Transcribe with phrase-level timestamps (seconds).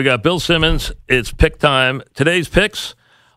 [0.00, 0.92] We got Bill Simmons.
[1.08, 2.00] It's pick time.
[2.14, 2.94] Today's picks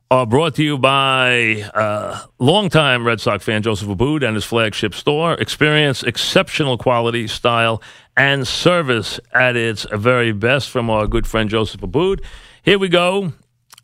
[0.09, 4.93] are brought to you by uh, longtime Red Sox fan Joseph Abboud and his flagship
[4.95, 5.33] store.
[5.33, 7.81] Experience exceptional quality, style,
[8.15, 12.21] and service at its very best from our good friend Joseph Abboud.
[12.61, 13.33] Here we go.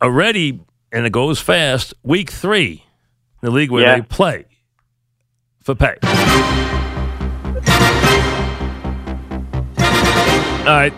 [0.00, 2.86] Already, and it goes fast, week three,
[3.42, 3.96] the league where Yeah.
[3.96, 4.46] they play
[5.62, 5.96] for pay.
[10.60, 10.94] All right.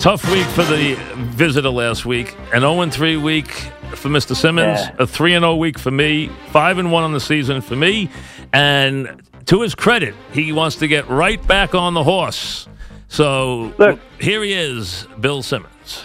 [0.00, 2.34] Tough week for the visitor last week.
[2.54, 3.48] An 0 3 week
[3.94, 4.34] for Mr.
[4.34, 4.80] Simmons.
[4.80, 4.96] Yeah.
[4.98, 6.28] A 3 0 week for me.
[6.52, 8.08] 5 and 1 on the season for me.
[8.54, 12.66] And to his credit, he wants to get right back on the horse.
[13.08, 14.00] So Look.
[14.18, 16.02] here he is, Bill Simmons.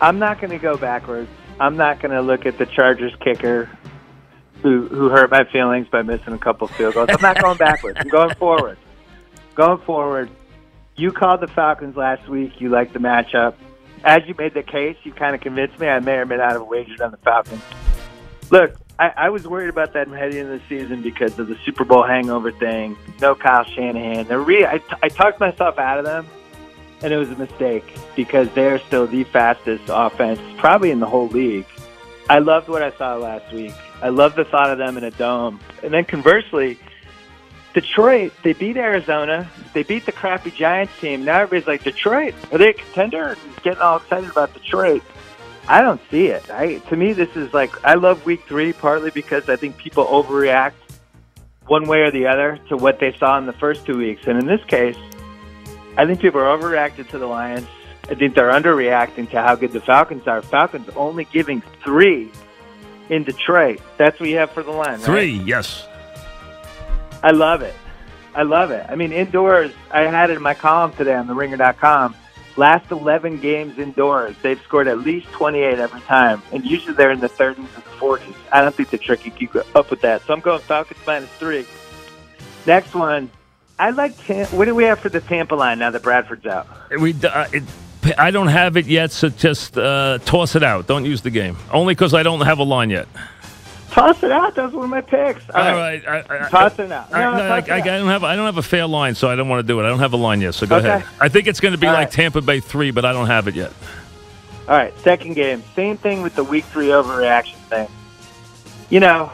[0.00, 1.28] I'm not going to go backwards.
[1.60, 3.68] I'm not going to look at the Chargers kicker
[4.62, 7.10] who who hurt my feelings by missing a couple field goals.
[7.10, 7.98] I'm not going backwards.
[8.00, 8.78] I'm going forward.
[9.54, 10.30] Going forward.
[10.98, 12.60] You called the Falcons last week.
[12.60, 13.54] You liked the matchup.
[14.02, 15.86] As you made the case, you kind of convinced me.
[15.86, 17.62] I may or may not have wagered on the Falcons.
[18.50, 21.84] Look, I, I was worried about that heading into the season because of the Super
[21.84, 22.98] Bowl hangover thing.
[23.20, 24.26] No Kyle Shanahan.
[24.26, 26.26] They're re- I, I talked myself out of them
[27.00, 27.84] and it was a mistake
[28.16, 31.66] because they're still the fastest offense, probably in the whole league.
[32.28, 33.72] I loved what I saw last week.
[34.02, 35.60] I love the thought of them in a dome.
[35.84, 36.78] And then conversely,
[37.80, 39.48] Detroit, they beat Arizona.
[39.72, 41.24] They beat the crappy Giants team.
[41.24, 43.36] Now everybody's like, Detroit, are they a contender?
[43.62, 45.02] Getting all excited about Detroit.
[45.68, 46.50] I don't see it.
[46.50, 50.06] I to me this is like I love week three partly because I think people
[50.06, 50.72] overreact
[51.68, 54.26] one way or the other to what they saw in the first two weeks.
[54.26, 54.96] And in this case,
[55.96, 57.68] I think people are overreacted to the Lions.
[58.10, 60.42] I think they're underreacting to how good the Falcons are.
[60.42, 62.32] Falcons only giving three
[63.08, 63.80] in Detroit.
[63.98, 65.02] That's what you have for the line, right?
[65.02, 65.87] Three, yes.
[67.22, 67.74] I love it.
[68.34, 68.86] I love it.
[68.88, 72.14] I mean, indoors, I had it in my column today on theringer.com.
[72.56, 76.42] Last 11 games indoors, they've scored at least 28 every time.
[76.52, 78.34] And usually they're in the 30s and the 40s.
[78.52, 80.22] I don't think the trick can keep up with that.
[80.22, 81.66] So I'm going Falcons minus three.
[82.66, 83.30] Next one,
[83.78, 84.16] I like
[84.50, 86.66] What do we have for the Tampa line now that Bradford's out?
[86.98, 87.62] We, uh, it,
[88.18, 90.86] I don't have it yet, so just uh, toss it out.
[90.86, 91.56] Don't use the game.
[91.72, 93.06] Only because I don't have a line yet.
[93.90, 94.54] Toss it out.
[94.54, 95.48] That's one of my picks.
[95.50, 96.06] All right.
[96.06, 97.12] I, I, Toss it out.
[97.12, 99.14] I, No, no, toss I, it I don't have I don't have a fair line,
[99.14, 99.84] so I don't want to do it.
[99.84, 100.88] I don't have a line yet, so go Okay.
[100.88, 101.08] ahead.
[101.20, 102.12] I think it's going to be All like right.
[102.12, 103.72] Tampa Bay three, but I don't have it yet.
[104.68, 105.62] All right, second game.
[105.74, 107.88] Same thing with the week three overreaction thing.
[108.90, 109.32] You know,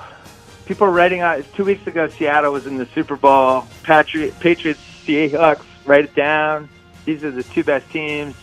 [0.67, 1.45] people are writing out.
[1.55, 3.65] Two weeks ago, Seattle was in the Super Bowl.
[3.83, 5.65] Patriot, Patriots, Seahawks.
[5.85, 6.69] Write it down.
[7.05, 8.37] These are the two best teams.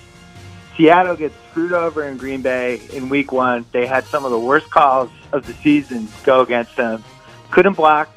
[0.75, 3.65] Seattle gets screwed over in Green Bay in week one.
[3.71, 7.03] They had some of the worst calls of the season go against them.
[7.49, 8.09] Couldn't block.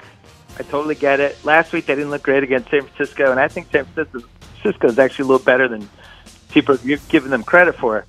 [0.59, 1.37] I totally get it.
[1.45, 4.99] Last week they didn't look great against San Francisco, and I think San Francisco is
[4.99, 5.89] actually a little better than
[6.51, 8.07] people are giving them credit for.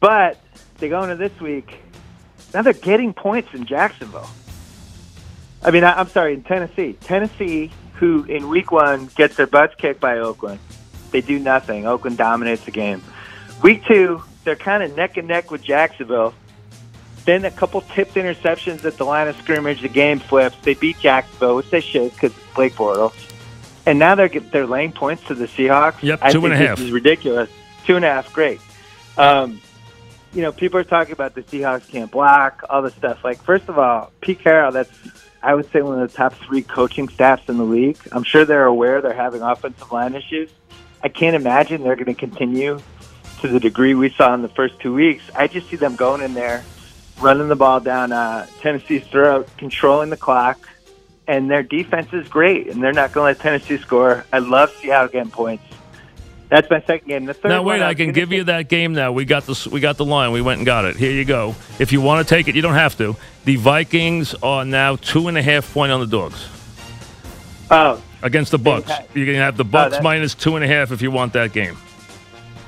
[0.00, 0.40] But
[0.78, 1.78] they go into this week.
[2.54, 4.30] Now they're getting points in Jacksonville.
[5.62, 6.94] I mean, I'm sorry, in Tennessee.
[7.02, 10.58] Tennessee, who in week one gets their butts kicked by Oakland.
[11.10, 11.86] They do nothing.
[11.86, 13.02] Oakland dominates the game.
[13.62, 16.32] Week two, they're kind of neck and neck with Jacksonville.
[17.30, 19.82] Then a couple tipped interceptions at the line of scrimmage.
[19.82, 20.56] The game flips.
[20.62, 23.12] They beat Jacksonville, which they should because it's Blake Bortles.
[23.86, 26.02] And now they're they're laying points to the Seahawks.
[26.02, 26.78] Yep, I two think and a half.
[26.78, 27.48] This is ridiculous.
[27.86, 28.60] Two and a half, great.
[29.16, 29.60] Um,
[30.34, 33.22] you know, people are talking about the Seahawks can't block, all this stuff.
[33.22, 34.90] Like, first of all, Pete Carroll, that's
[35.40, 37.98] I would say one of the top three coaching staffs in the league.
[38.10, 40.50] I'm sure they're aware they're having offensive line issues.
[41.04, 42.80] I can't imagine they're going to continue
[43.40, 45.22] to the degree we saw in the first two weeks.
[45.36, 46.64] I just see them going in there,
[47.20, 50.68] running the ball down uh, Tennessee's throat, controlling the clock,
[51.26, 54.24] and their defense is great, and they're not going to let Tennessee score.
[54.32, 55.64] I love Seattle getting points.
[56.48, 57.26] That's my second game.
[57.26, 58.92] The third Now wait, I was can give you that game.
[58.92, 60.32] Now we got the we got the line.
[60.32, 60.96] We went and got it.
[60.96, 61.54] Here you go.
[61.78, 63.14] If you want to take it, you don't have to.
[63.44, 66.48] The Vikings are now two and a half point on the dogs
[67.70, 68.90] Oh, against the Bucks.
[68.90, 69.06] Okay.
[69.14, 71.52] You can have the Bucks that's- minus two and a half if you want that
[71.52, 71.76] game.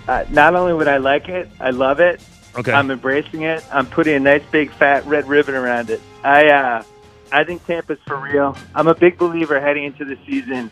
[0.07, 2.21] uh, not only would I like it, I love it.
[2.55, 2.73] Okay.
[2.73, 3.65] I'm embracing it.
[3.73, 6.01] I'm putting a nice big fat red ribbon around it.
[6.23, 6.83] I uh,
[7.31, 8.57] I think Tampa's for real.
[8.75, 10.71] I'm a big believer heading into the season.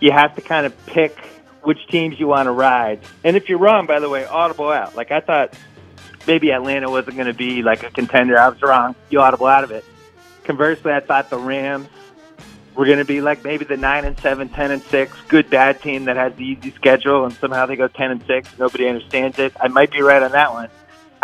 [0.00, 1.16] You have to kind of pick
[1.62, 3.00] which teams you want to ride.
[3.22, 4.96] And if you're wrong, by the way, audible out.
[4.96, 5.54] Like I thought
[6.26, 8.38] maybe Atlanta wasn't going to be like a contender.
[8.38, 8.94] I was wrong.
[9.10, 9.84] You audible out of it.
[10.44, 11.88] Conversely, I thought the Rams
[12.74, 15.80] were going to be like maybe the nine and seven, ten and six, good bad
[15.80, 18.48] team that has the easy schedule, and somehow they go ten and six.
[18.58, 19.52] Nobody understands it.
[19.60, 20.68] I might be right on that one.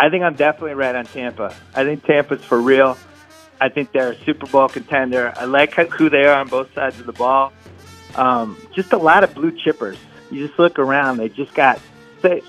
[0.01, 1.55] I think I'm definitely right on Tampa.
[1.75, 2.97] I think Tampa's for real.
[3.59, 5.31] I think they're a Super Bowl contender.
[5.37, 7.53] I like who they are on both sides of the ball.
[8.15, 9.97] Um, just a lot of blue chippers.
[10.31, 11.79] You just look around; they just got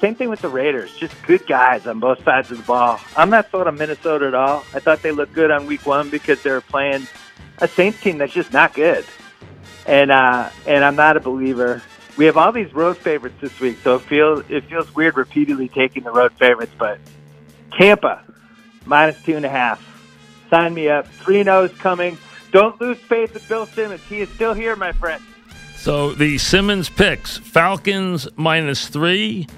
[0.00, 0.96] same thing with the Raiders.
[0.96, 2.98] Just good guys on both sides of the ball.
[3.18, 4.64] I'm not sold on Minnesota at all.
[4.72, 7.06] I thought they looked good on week one because they were playing
[7.58, 9.04] a Saints team that's just not good.
[9.84, 11.82] And uh, and I'm not a believer.
[12.16, 15.68] We have all these road favorites this week, so it feels it feels weird repeatedly
[15.68, 16.72] taking the road favorites.
[16.78, 16.98] But
[17.78, 18.22] Tampa
[18.86, 19.80] minus two and a half.
[20.50, 21.06] Sign me up.
[21.06, 22.18] Three no's coming.
[22.50, 24.02] Don't lose faith in Bill Simmons.
[24.02, 25.22] He is still here, my friend.
[25.76, 29.48] So the Simmons picks Falcons minus three,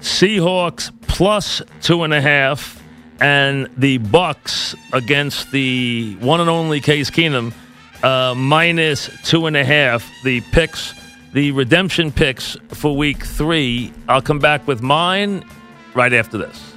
[0.00, 2.82] Seahawks plus two and a half,
[3.20, 7.52] and the Bucks against the one and only Case Keenum
[8.02, 10.10] uh, minus two and a half.
[10.24, 10.94] The picks,
[11.32, 13.92] the redemption picks for week three.
[14.08, 15.44] I'll come back with mine
[15.94, 16.69] right after this.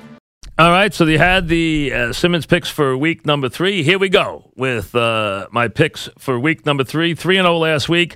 [0.64, 3.84] All right, so you had the uh, Simmons picks for week number three.
[3.84, 7.16] Here we go with uh, my picks for week number three.
[7.16, 8.16] Three and zero oh last week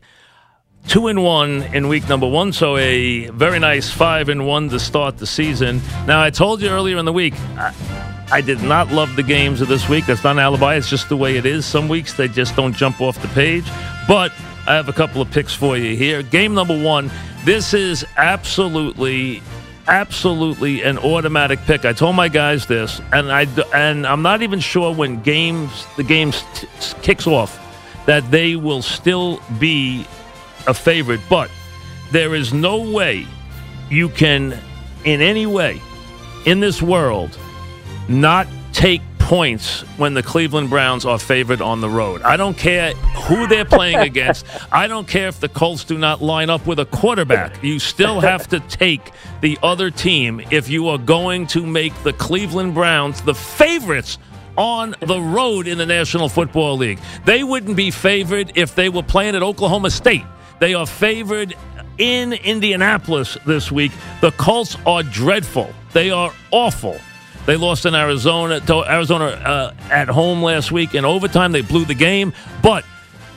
[0.87, 4.79] two and one in week number one, so a very nice five and one to
[4.79, 5.81] start the season.
[6.05, 7.73] Now, I told you earlier in the week, I,
[8.31, 10.05] I, did not love the games of this week.
[10.05, 10.75] That's not an alibi.
[10.75, 11.65] It's just the way it is.
[11.65, 13.65] Some weeks they just don't jump off the page.
[14.07, 14.31] But
[14.65, 16.23] I have a couple of picks for you here.
[16.23, 17.11] Game number one.
[17.43, 19.41] This is absolutely
[19.87, 21.85] absolutely an automatic pick.
[21.85, 26.03] I told my guys this, and I and I'm not even sure when games the
[26.03, 26.67] game t-
[27.01, 27.59] kicks off
[28.05, 30.05] that they will still be
[30.67, 31.49] a favorite, but
[32.11, 33.25] there is no way
[33.89, 34.57] you can,
[35.05, 35.81] in any way,
[36.45, 37.37] in this world,
[38.07, 42.21] not take points when the Cleveland Browns are favored on the road.
[42.21, 44.45] I don't care who they're playing against.
[44.71, 47.61] I don't care if the Colts do not line up with a quarterback.
[47.61, 52.13] You still have to take the other team if you are going to make the
[52.13, 54.17] Cleveland Browns the favorites
[54.55, 56.99] on the road in the National Football League.
[57.25, 60.23] They wouldn't be favored if they were playing at Oklahoma State.
[60.61, 61.53] They are favored
[61.97, 63.91] in Indianapolis this week.
[64.21, 65.73] The Colts are dreadful.
[65.91, 66.97] They are awful.
[67.47, 71.53] They lost in Arizona Arizona uh, at home last week in overtime.
[71.53, 72.83] They blew the game, but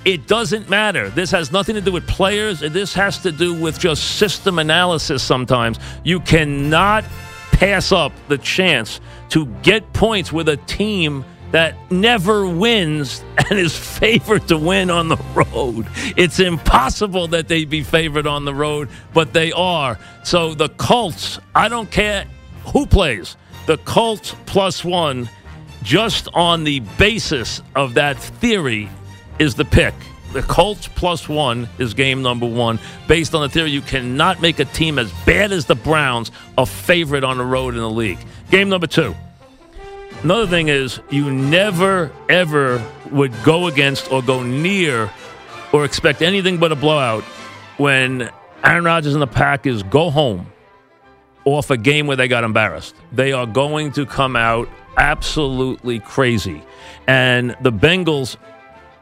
[0.05, 1.11] it doesn't matter.
[1.11, 2.59] This has nothing to do with players.
[2.59, 5.79] This has to do with just system analysis sometimes.
[6.03, 7.05] You cannot
[7.53, 13.77] pass up the chance to get points with a team that never wins and is
[13.79, 15.87] favored to win on the road.
[16.17, 20.01] It's impossible that they be favored on the road, but they are.
[20.25, 22.25] So the Colts, I don't care
[22.67, 23.37] who plays,
[23.67, 25.29] the Colts plus one,
[25.83, 28.89] just on the basis of that theory,
[29.39, 29.95] is the pick.
[30.33, 32.79] The Colts plus one is game number one.
[33.09, 36.67] Based on the theory, you cannot make a team as bad as the Browns a
[36.67, 38.19] favorite on the road in the league.
[38.51, 39.15] Game number two.
[40.23, 45.11] Another thing is, you never, ever would go against or go near
[45.73, 47.25] or expect anything but a blowout
[47.79, 48.31] when
[48.63, 50.47] Aaron Rodgers and the Pack is go home
[51.45, 52.95] off a game where they got embarrassed.
[53.13, 56.63] They are going to come out absolutely crazy.
[57.07, 58.37] And the Bengals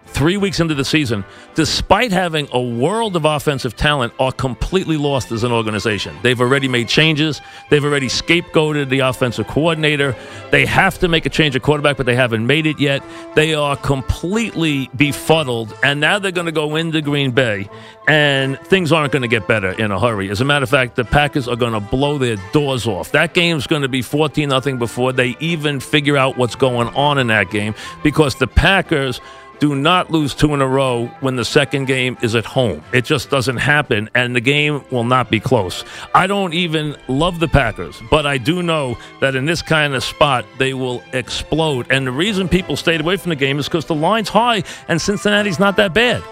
[0.08, 1.24] three weeks into the season,
[1.54, 6.16] despite having a world of offensive talent, are completely lost as an organization.
[6.22, 7.40] They've already made changes.
[7.70, 10.16] They've already scapegoated the offensive coordinator.
[10.50, 13.02] They have to make a change of quarterback, but they haven't made it yet.
[13.34, 17.68] They are completely befuddled, and now they're going to go into Green Bay,
[18.08, 20.30] and things aren't going to get better in a hurry.
[20.30, 23.12] As a matter of fact, the Packers are going to blow their doors off.
[23.12, 27.18] That game's going to be 14 nothing before they even figure out what's going on
[27.18, 29.20] in that game because the Packers
[29.58, 32.82] do not lose two in a row when the second game is at home.
[32.92, 35.84] It just doesn't happen, and the game will not be close.
[36.14, 40.04] I don't even love the Packers, but I do know that in this kind of
[40.04, 41.86] spot, they will explode.
[41.90, 45.00] And the reason people stayed away from the game is because the line's high, and
[45.00, 46.22] Cincinnati's not that bad.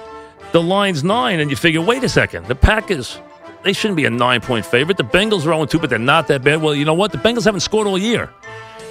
[0.53, 3.19] The line's nine, and you figure, wait a second, the Packers.
[3.65, 4.97] They shouldn't be a nine point favorite.
[4.97, 6.63] The Bengals are 0 2, but they're not that bad.
[6.63, 7.11] Well, you know what?
[7.11, 8.31] The Bengals haven't scored all year.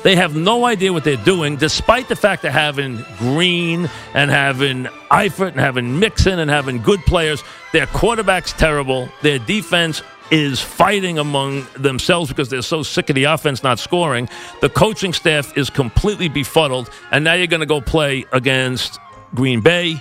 [0.05, 4.83] They have no idea what they're doing, despite the fact of having Green and having
[5.09, 7.43] Eifert and having Mixon and having good players.
[7.73, 9.09] Their quarterback's terrible.
[9.23, 14.29] Their defense is fighting among themselves because they're so sick of the offense not scoring.
[14.61, 18.99] The coaching staff is completely befuddled, and now you're going to go play against
[19.33, 19.99] Green Bay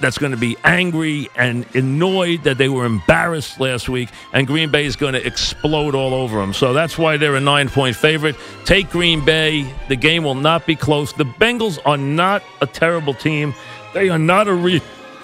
[0.00, 4.70] that's going to be angry and annoyed that they were embarrassed last week, and Green
[4.70, 6.52] Bay is going to explode all over them.
[6.52, 8.36] So that's why they're a nine point favorite.
[8.64, 9.72] Take Green Bay.
[9.88, 11.12] The game will not be close.
[11.12, 13.54] The Bengals are not a terrible team,
[13.92, 14.80] they are not a real.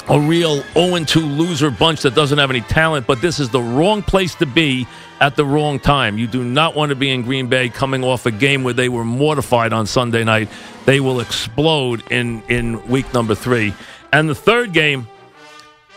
[0.08, 3.60] A real 0 2 loser bunch that doesn't have any talent, but this is the
[3.60, 4.88] wrong place to be
[5.20, 6.18] at the wrong time.
[6.18, 8.88] You do not want to be in Green Bay coming off a game where they
[8.88, 10.48] were mortified on Sunday night.
[10.86, 13.74] They will explode in, in week number three.
[14.12, 15.06] And the third game,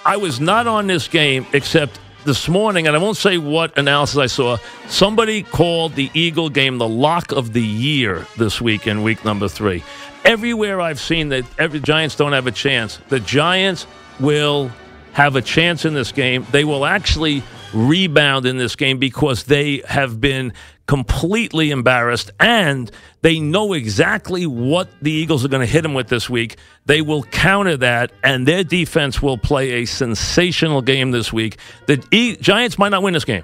[0.06, 4.18] I was not on this game except this morning, and I won't say what analysis
[4.18, 4.58] I saw.
[4.88, 9.48] Somebody called the Eagle game the lock of the year this week in week number
[9.48, 9.84] three.
[10.24, 13.00] Everywhere I've seen that every Giants don't have a chance.
[13.10, 13.88] The Giants
[14.20, 14.72] will
[15.14, 16.46] have a chance in this game.
[16.52, 17.44] They will actually
[17.74, 20.54] rebound in this game because they have been
[20.88, 26.08] completely embarrassed and they know exactly what the Eagles are going to hit them with
[26.08, 26.58] this week.
[26.86, 31.58] They will counter that and their defense will play a sensational game this week.
[31.88, 33.44] The e- Giants might not win this game.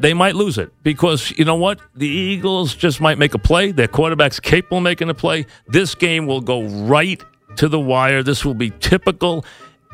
[0.00, 1.80] They might lose it because you know what?
[1.96, 3.72] The Eagles just might make a play.
[3.72, 5.46] Their quarterback's capable of making a play.
[5.66, 7.22] This game will go right
[7.56, 8.22] to the wire.
[8.22, 9.44] This will be typical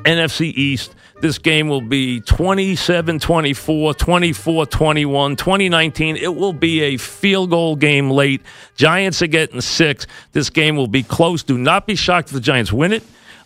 [0.05, 0.95] NFC East.
[1.21, 6.17] This game will be 27 24, 24 21, 2019.
[6.17, 8.43] It will be a field goal game late.
[8.77, 10.07] Giants are getting six.
[10.33, 11.43] This game will be close.
[11.43, 13.03] Do not be shocked if the Giants win it.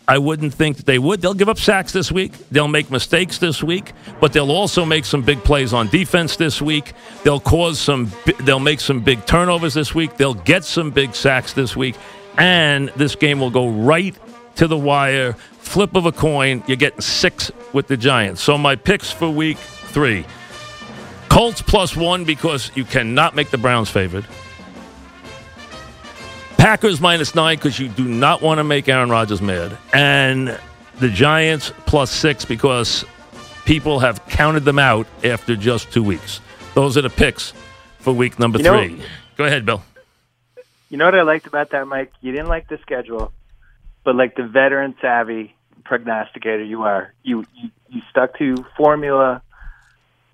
[0.09, 1.21] I wouldn't think that they would.
[1.21, 2.33] They'll give up sacks this week.
[2.49, 6.59] They'll make mistakes this week, but they'll also make some big plays on defense this
[6.59, 6.93] week.
[7.23, 10.17] They'll cause some they'll make some big turnovers this week.
[10.17, 11.95] They'll get some big sacks this week.
[12.39, 14.17] And this game will go right
[14.55, 18.41] to the wire flip of a coin, you're getting six with the Giants.
[18.41, 20.25] So my picks for week three
[21.29, 24.25] Colts plus one because you cannot make the Browns favored.
[26.57, 29.77] Packers minus nine because you do not want to make Aaron Rodgers mad.
[29.93, 30.59] And
[30.97, 33.05] the Giants plus six because
[33.63, 36.41] people have counted them out after just two weeks.
[36.73, 37.53] Those are the picks
[37.99, 39.01] for week number you know, three.
[39.37, 39.83] Go ahead, Bill.
[40.89, 42.11] You know what I liked about that, Mike?
[42.21, 43.31] You didn't like the schedule,
[44.09, 47.13] but like the veteran savvy prognosticator you are.
[47.21, 49.43] You you, you stuck to formula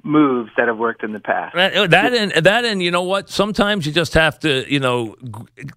[0.05, 1.55] moves that have worked in the past.
[1.55, 3.29] That, oh, that and that and you know what?
[3.29, 5.15] Sometimes you just have to you know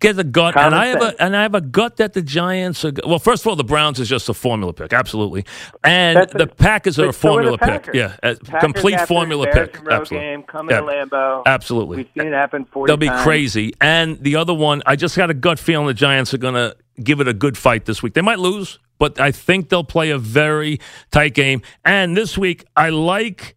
[0.00, 0.54] get a gut.
[0.54, 2.92] Common and I have a and I have a gut that the Giants are.
[3.06, 5.44] Well, first of all, the Browns is just a formula pick, absolutely,
[5.82, 7.90] and That's the Packers are a but so are formula pick.
[7.94, 9.76] Yeah, a complete formula pick.
[9.90, 10.18] Absolutely.
[10.18, 10.82] game coming Yeah.
[10.82, 11.42] Lambeau.
[11.46, 11.96] Absolutely.
[11.98, 12.90] We've seen it happen forty.
[12.90, 13.22] They'll be times.
[13.22, 13.72] crazy.
[13.80, 16.76] And the other one, I just got a gut feeling the Giants are going to
[17.02, 18.14] give it a good fight this week.
[18.14, 20.80] They might lose, but I think they'll play a very
[21.10, 21.62] tight game.
[21.84, 23.56] And this week, I like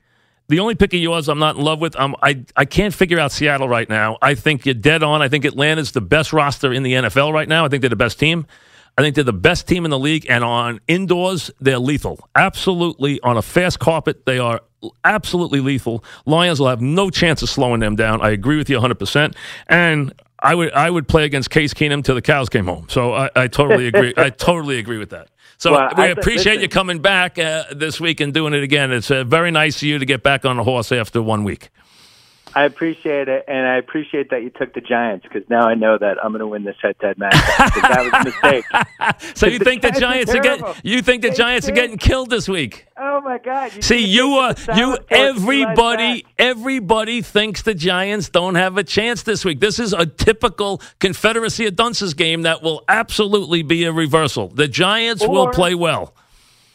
[0.52, 1.96] the only pick of yours I'm not in love with.
[1.96, 4.18] Um, I, I can't figure out Seattle right now.
[4.22, 5.22] I think you're dead on.
[5.22, 7.66] I think Atlanta's the best roster in the NFL right now.
[7.66, 8.46] I think they're the best team.
[8.98, 12.28] I think they're the best team in the league, and on indoors, they're lethal.
[12.36, 13.22] Absolutely.
[13.22, 14.60] On a fast carpet, they are
[15.06, 16.04] absolutely lethal.
[16.26, 18.22] Lions will have no chance of slowing them down.
[18.22, 19.34] I agree with you 100%.
[19.68, 22.88] And I would I would play against Case Keenum till the cows came home.
[22.90, 24.14] So I, I totally agree.
[24.18, 25.30] I totally agree with that.
[25.58, 26.62] So Well, we I- appreciate listen.
[26.64, 28.92] you coming back uh, this week and doing it again.
[28.92, 31.70] It's uh, very nice of you to get back on the horse after one week.
[32.54, 35.98] I appreciate it, and I appreciate that you took the Giants because now I know
[35.98, 37.34] that I'm going to win this head-to-head match.
[37.34, 38.66] that was a mistake.
[39.36, 41.98] So you think the Giants are are getting you think the They Giants are getting
[41.98, 42.86] killed this week?
[42.98, 43.74] Oh my God!
[43.76, 48.56] You See, you taken uh, you salad fork and everybody everybody thinks the Giants don't
[48.56, 49.60] have a chance this week.
[49.60, 54.48] This is a typical Confederacy of Dunces game that will absolutely be a reversal.
[54.50, 56.14] The Giants will play well.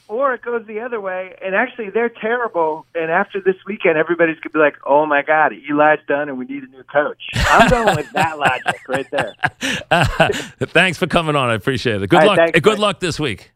[0.09, 2.87] Or it goes the other way, and actually they're terrible.
[2.95, 6.45] And after this weekend, everybody's gonna be like, "Oh my God, Eli's done, and we
[6.47, 9.35] need a new coach." I'm going with that logic right there.
[10.69, 11.51] Thanks for coming on.
[11.51, 12.09] I appreciate it.
[12.09, 12.37] Good right, luck.
[12.39, 12.79] thanks, Good Mike.
[12.79, 13.45] luck this week.